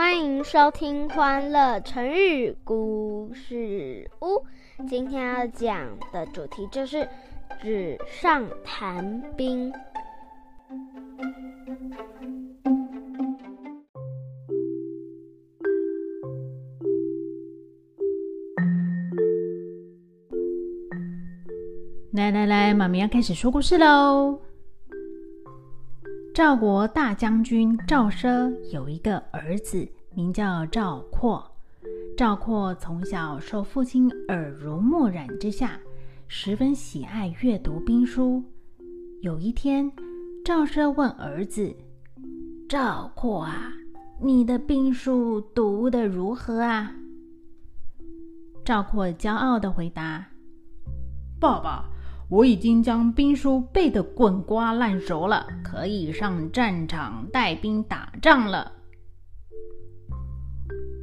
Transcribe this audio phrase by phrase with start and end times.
[0.00, 4.26] 欢迎收听《欢乐成语故事屋》。
[4.88, 7.06] 今天要讲的主题就是
[7.60, 9.70] 纸上谈兵。
[22.14, 24.40] 来来来，妈咪要开始说故事喽。
[26.40, 31.46] 赵国大将军赵奢有一个儿子，名叫赵括。
[32.16, 35.78] 赵括从小受父亲耳濡目染之下，
[36.28, 38.42] 十分喜爱阅读兵书。
[39.20, 39.92] 有一天，
[40.42, 41.76] 赵奢问儿子
[42.66, 43.74] ：“赵括啊，
[44.18, 46.94] 你的兵书读得如何啊？”
[48.64, 50.26] 赵括骄傲地回答
[51.38, 51.84] ：“爸爸。”
[52.30, 58.70] 我已经将兵书背得滚瓜烂熟了，可以上战场带兵打仗了。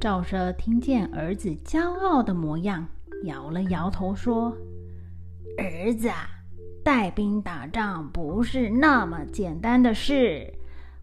[0.00, 2.86] 赵奢听见儿子骄傲的模样，
[3.24, 4.56] 摇了摇头说
[5.58, 6.28] ：“儿子啊，
[6.84, 10.54] 带兵打仗不是那么简单的事，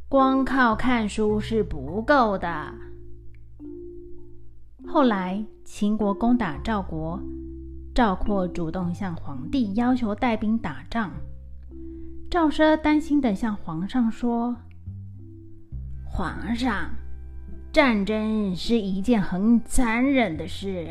[0.07, 2.73] 光靠看书是不够的。”
[4.88, 7.19] 后来，秦国攻打赵国。
[7.94, 11.11] 赵括主动向皇帝要求带兵打仗，
[12.27, 14.55] 赵奢担心地向皇上说
[16.03, 16.89] ：“皇上，
[17.72, 20.88] 战争是一件很残忍的事，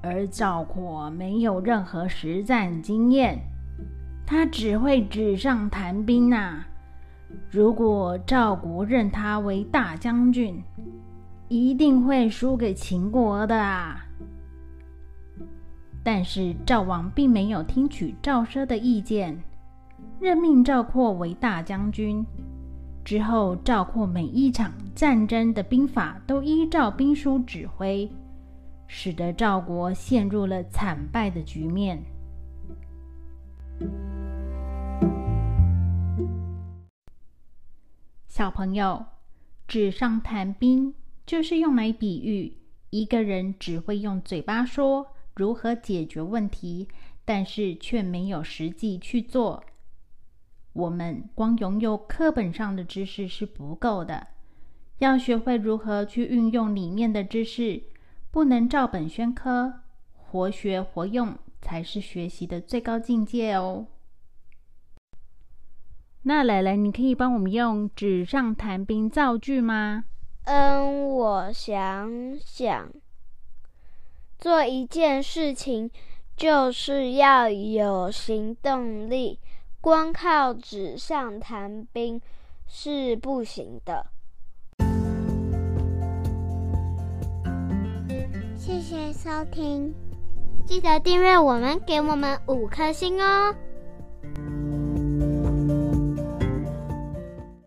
[0.00, 3.40] 而赵括没有任何实战经验，
[4.24, 6.64] 他只会纸上谈兵呐。
[7.50, 10.62] 如果赵国认他为大将军，
[11.48, 14.04] 一定会输给秦国的啊。”
[16.04, 19.40] 但是赵王并没有听取赵奢的意见，
[20.18, 22.26] 任命赵括为大将军。
[23.04, 28.10] 之后，赵括每一场战争的兵法都依照兵书指挥，
[28.86, 32.02] 使得赵国陷入了惨败的局面。
[38.26, 39.04] 小朋友，
[39.68, 40.94] 纸上谈兵
[41.26, 42.56] 就是用来比喻
[42.90, 45.06] 一个人只会用嘴巴说。
[45.34, 46.88] 如何解决问题，
[47.24, 49.64] 但是却没有实际去做。
[50.72, 54.28] 我们光拥有课本上的知识是不够的，
[54.98, 57.82] 要学会如何去运用里面的知识，
[58.30, 59.80] 不能照本宣科，
[60.14, 63.86] 活学活用才是学习的最高境界哦。
[66.22, 70.04] 那蕾蕾，你可以帮我们用纸上谈兵造句吗？
[70.44, 72.88] 嗯，我想想。
[74.42, 75.88] 做一件事情，
[76.36, 79.38] 就是要有行动力，
[79.80, 82.20] 光靠纸上谈兵
[82.66, 84.06] 是不行的。
[88.56, 89.94] 谢谢收听，
[90.66, 93.54] 记得订阅我们，给我们五颗星哦。